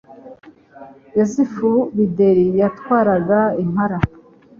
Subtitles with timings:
[1.17, 3.97] yozefu bideri yatwaraga impara